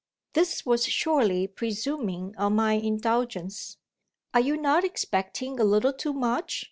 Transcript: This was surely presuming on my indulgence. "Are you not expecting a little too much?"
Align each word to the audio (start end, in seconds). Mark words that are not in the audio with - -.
This 0.33 0.65
was 0.65 0.87
surely 0.87 1.45
presuming 1.45 2.35
on 2.35 2.55
my 2.55 2.73
indulgence. 2.73 3.77
"Are 4.33 4.39
you 4.41 4.57
not 4.57 4.83
expecting 4.83 5.59
a 5.59 5.63
little 5.63 5.93
too 5.93 6.11
much?" 6.11 6.59